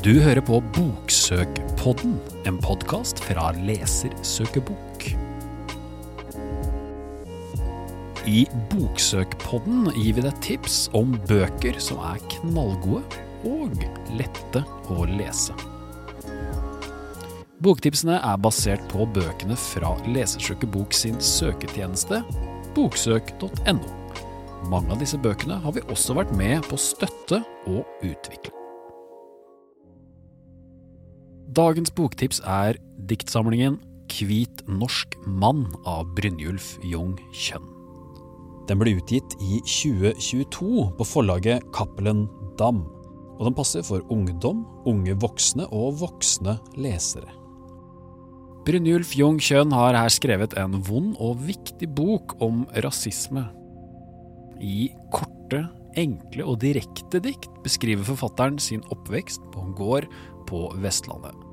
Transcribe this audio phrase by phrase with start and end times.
[0.00, 2.14] Du hører på Boksøkpodden,
[2.48, 5.02] en podkast fra Lesersøkebok.
[8.24, 13.02] I Boksøkpodden gir vi deg tips om bøker som er knallgode
[13.44, 13.76] og
[14.16, 15.52] lette å lese.
[17.60, 22.22] Boktipsene er basert på bøkene fra Lesersøkebok sin søketjeneste,
[22.78, 23.92] boksøk.no.
[24.72, 28.59] Mange av disse bøkene har vi også vært med på å støtte og utvikle.
[31.50, 32.76] Dagens boktips er
[33.10, 37.64] diktsamlingen Hvit norsk mann av Brynjulf Jung Kjønn.
[38.68, 42.28] Den ble utgitt i 2022 på forlaget Cappelen
[42.60, 42.84] Dam,
[43.38, 47.26] og den passer for ungdom, unge voksne og voksne lesere.
[48.68, 53.48] Brynjulf Jung Kjønn har her skrevet en vond og viktig bok om rasisme.
[54.62, 55.64] I korte,
[55.98, 60.06] enkle og direkte dikt beskriver forfatteren sin oppvekst på en gård
[60.50, 61.49] på Vestlandet.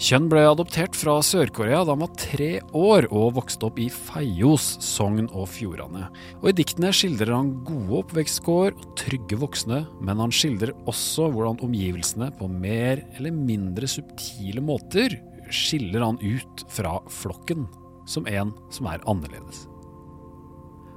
[0.00, 4.78] Kjønn ble adoptert fra Sør-Korea da han var tre år og vokste opp i Feios,
[4.80, 6.06] Sogn og Fjordane.
[6.40, 11.60] Og I diktene skildrer han gode oppvekstkår og trygge voksne, men han skildrer også hvordan
[11.68, 15.18] omgivelsene på mer eller mindre subtile måter
[15.52, 17.68] skiller han ut fra flokken
[18.08, 19.66] som en som er annerledes.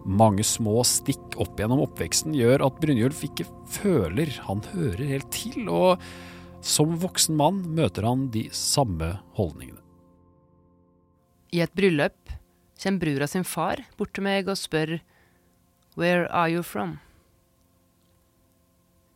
[0.07, 5.67] Mange små stikk opp gjennom oppveksten gjør at Brynjulf ikke føler han hører helt til,
[5.67, 5.99] og
[6.63, 9.81] som voksen mann møter han de samme holdningene.
[11.53, 12.31] I et bryllup
[12.81, 14.97] kommer brura sin far bort til meg og spør
[15.99, 16.97] Where are you from?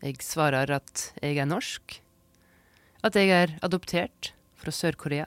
[0.04, 1.98] Jeg svarer at jeg er norsk,
[3.02, 5.26] at jeg er adoptert fra Sør-Korea,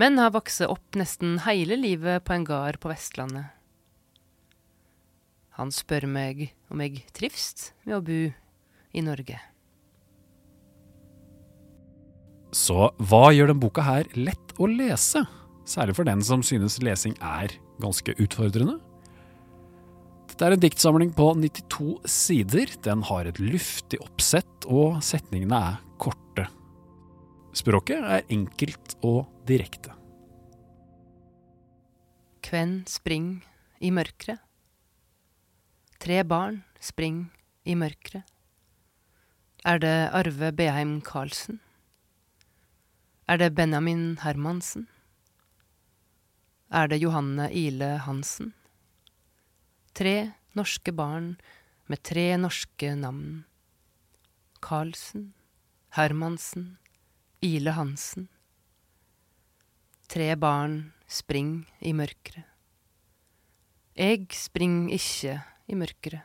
[0.00, 3.52] men har vokst opp nesten hele livet på en gard på Vestlandet.
[5.58, 8.20] Han spør meg om jeg trives med å bo
[8.94, 9.42] i Norge.
[12.54, 15.24] Så hva gjør den boka her lett å lese?
[15.68, 17.52] Særlig for den som synes lesing er
[17.82, 18.78] ganske utfordrende.
[20.28, 22.72] Dette er en diktsamling på 92 sider.
[22.84, 26.46] Den har et luftig oppsett, og setningene er korte.
[27.58, 29.92] Språket er enkelt og direkte.
[32.44, 33.42] Kven spring
[33.82, 34.40] i mørkret.
[35.98, 37.26] Tre barn spring
[37.66, 38.22] i mørkret.
[39.66, 41.58] Er det Arve Beheim Karlsen?
[43.28, 44.86] Er det Benjamin Hermansen?
[46.72, 48.54] Er det Johanne Ile Hansen?
[49.92, 51.34] Tre norske barn
[51.92, 53.42] med tre norske navn.
[54.64, 55.34] Karlsen,
[55.92, 56.78] Hermansen,
[57.44, 58.30] Ile Hansen.
[60.08, 62.46] Tre barn spring i mørket.
[63.92, 65.34] Eg spring ikkje
[65.68, 66.24] i mørket.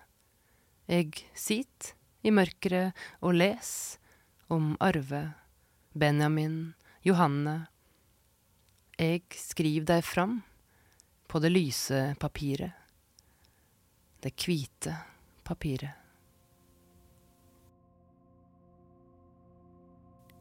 [0.87, 1.91] Eg sit
[2.23, 3.73] i mørket og les
[4.47, 5.33] om Arve,
[5.91, 6.71] Benjamin,
[7.03, 7.65] Johanne.
[8.95, 10.37] Eg skriv deg fram
[11.27, 12.71] på det lyse papiret.
[14.23, 14.95] Det kvite
[15.43, 15.99] papiret.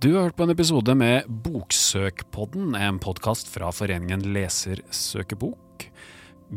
[0.02, 5.86] Du har hørt på en episode med Boksøkpodden, en podkast fra foreningen Lesersøkebok.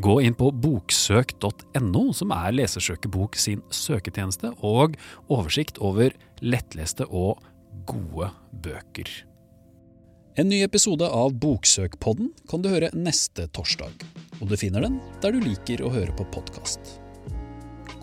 [0.01, 4.97] Gå inn på boksøk.no, som er Lesersøkebok sin søketjeneste, og
[5.29, 7.45] oversikt over lettleste og
[7.85, 8.33] gode
[8.65, 9.13] bøker.
[10.35, 13.93] En ny episode av Boksøkpodden kan du høre neste torsdag,
[14.41, 16.97] og du finner den der du liker å høre på podkast.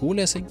[0.00, 0.48] God lesing!